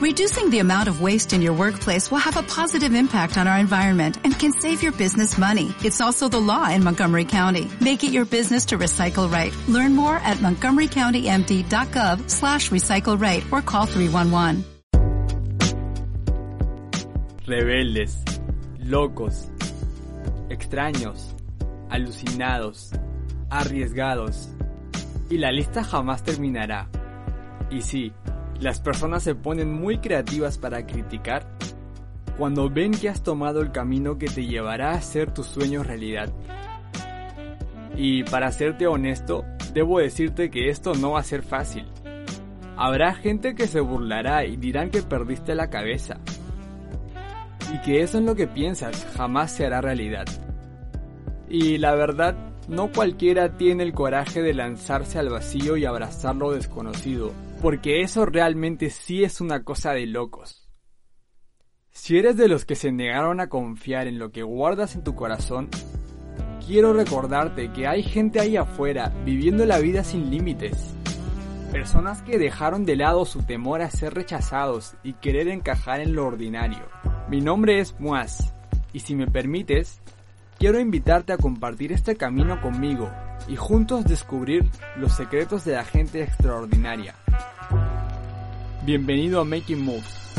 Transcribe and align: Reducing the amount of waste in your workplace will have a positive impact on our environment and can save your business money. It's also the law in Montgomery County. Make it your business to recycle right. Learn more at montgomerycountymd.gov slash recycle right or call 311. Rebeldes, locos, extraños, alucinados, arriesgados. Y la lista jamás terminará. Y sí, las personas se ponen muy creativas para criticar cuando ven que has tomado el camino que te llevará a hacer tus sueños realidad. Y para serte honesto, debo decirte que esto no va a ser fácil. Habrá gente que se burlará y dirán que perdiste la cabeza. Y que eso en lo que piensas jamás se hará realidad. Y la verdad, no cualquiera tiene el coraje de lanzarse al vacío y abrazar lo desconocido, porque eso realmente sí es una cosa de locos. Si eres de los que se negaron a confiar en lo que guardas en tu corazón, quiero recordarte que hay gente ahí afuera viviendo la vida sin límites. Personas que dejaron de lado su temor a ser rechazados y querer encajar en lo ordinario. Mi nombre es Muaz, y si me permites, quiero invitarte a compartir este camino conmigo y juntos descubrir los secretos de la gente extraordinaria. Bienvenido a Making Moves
Reducing 0.00 0.48
the 0.48 0.60
amount 0.60 0.88
of 0.88 1.02
waste 1.02 1.34
in 1.34 1.42
your 1.42 1.52
workplace 1.52 2.10
will 2.10 2.24
have 2.24 2.38
a 2.38 2.42
positive 2.42 2.94
impact 2.94 3.36
on 3.36 3.46
our 3.46 3.58
environment 3.58 4.16
and 4.24 4.32
can 4.32 4.50
save 4.50 4.82
your 4.82 4.92
business 4.92 5.36
money. 5.36 5.74
It's 5.84 6.00
also 6.00 6.26
the 6.26 6.40
law 6.40 6.70
in 6.70 6.82
Montgomery 6.82 7.26
County. 7.26 7.70
Make 7.82 8.02
it 8.02 8.10
your 8.10 8.24
business 8.24 8.64
to 8.66 8.78
recycle 8.78 9.30
right. 9.30 9.54
Learn 9.68 9.94
more 9.94 10.16
at 10.16 10.38
montgomerycountymd.gov 10.38 12.30
slash 12.30 12.70
recycle 12.70 13.20
right 13.20 13.44
or 13.52 13.60
call 13.60 13.84
311. 13.84 14.64
Rebeldes, 17.46 18.24
locos, 18.78 19.50
extraños, 20.48 21.36
alucinados, 21.90 22.92
arriesgados. 23.50 24.48
Y 25.28 25.36
la 25.36 25.52
lista 25.52 25.84
jamás 25.84 26.22
terminará. 26.22 26.88
Y 27.70 27.82
sí, 27.82 28.14
las 28.60 28.80
personas 28.80 29.22
se 29.22 29.34
ponen 29.34 29.72
muy 29.72 29.98
creativas 29.98 30.58
para 30.58 30.86
criticar 30.86 31.46
cuando 32.36 32.70
ven 32.70 32.92
que 32.92 33.08
has 33.08 33.22
tomado 33.22 33.60
el 33.60 33.72
camino 33.72 34.18
que 34.18 34.26
te 34.26 34.46
llevará 34.46 34.92
a 34.92 34.96
hacer 34.96 35.32
tus 35.32 35.46
sueños 35.46 35.86
realidad. 35.86 36.30
Y 37.96 38.22
para 38.24 38.52
serte 38.52 38.86
honesto, 38.86 39.44
debo 39.74 39.98
decirte 39.98 40.50
que 40.50 40.68
esto 40.68 40.94
no 40.94 41.12
va 41.12 41.20
a 41.20 41.24
ser 41.24 41.42
fácil. 41.42 41.86
Habrá 42.76 43.14
gente 43.14 43.54
que 43.54 43.66
se 43.66 43.80
burlará 43.80 44.46
y 44.46 44.56
dirán 44.56 44.90
que 44.90 45.02
perdiste 45.02 45.54
la 45.54 45.68
cabeza. 45.68 46.18
Y 47.74 47.78
que 47.82 48.00
eso 48.00 48.18
en 48.18 48.26
lo 48.26 48.34
que 48.34 48.46
piensas 48.46 49.06
jamás 49.16 49.52
se 49.52 49.66
hará 49.66 49.80
realidad. 49.80 50.24
Y 51.48 51.78
la 51.78 51.94
verdad, 51.94 52.36
no 52.70 52.92
cualquiera 52.92 53.56
tiene 53.56 53.82
el 53.82 53.92
coraje 53.92 54.42
de 54.42 54.54
lanzarse 54.54 55.18
al 55.18 55.28
vacío 55.28 55.76
y 55.76 55.84
abrazar 55.84 56.36
lo 56.36 56.52
desconocido, 56.52 57.32
porque 57.60 58.00
eso 58.02 58.24
realmente 58.26 58.90
sí 58.90 59.24
es 59.24 59.40
una 59.40 59.64
cosa 59.64 59.92
de 59.92 60.06
locos. 60.06 60.70
Si 61.90 62.16
eres 62.16 62.36
de 62.36 62.46
los 62.46 62.64
que 62.64 62.76
se 62.76 62.92
negaron 62.92 63.40
a 63.40 63.48
confiar 63.48 64.06
en 64.06 64.20
lo 64.20 64.30
que 64.30 64.44
guardas 64.44 64.94
en 64.94 65.02
tu 65.02 65.16
corazón, 65.16 65.68
quiero 66.64 66.92
recordarte 66.92 67.72
que 67.72 67.88
hay 67.88 68.04
gente 68.04 68.38
ahí 68.38 68.56
afuera 68.56 69.12
viviendo 69.24 69.66
la 69.66 69.80
vida 69.80 70.04
sin 70.04 70.30
límites. 70.30 70.94
Personas 71.72 72.22
que 72.22 72.38
dejaron 72.38 72.86
de 72.86 72.94
lado 72.94 73.24
su 73.24 73.42
temor 73.42 73.82
a 73.82 73.90
ser 73.90 74.14
rechazados 74.14 74.94
y 75.02 75.14
querer 75.14 75.48
encajar 75.48 76.00
en 76.00 76.14
lo 76.14 76.24
ordinario. 76.24 76.88
Mi 77.28 77.40
nombre 77.40 77.80
es 77.80 77.98
Muaz, 77.98 78.54
y 78.92 79.00
si 79.00 79.16
me 79.16 79.26
permites, 79.26 80.00
quiero 80.60 80.78
invitarte 80.78 81.32
a 81.32 81.38
compartir 81.38 81.90
este 81.90 82.16
camino 82.16 82.60
conmigo 82.60 83.10
y 83.48 83.56
juntos 83.56 84.04
descubrir 84.04 84.68
los 84.98 85.16
secretos 85.16 85.64
de 85.64 85.72
la 85.72 85.84
gente 85.84 86.22
extraordinaria. 86.22 87.14
Bienvenido 88.84 89.40
a 89.40 89.44
Making 89.46 89.82
Moves 89.82 90.29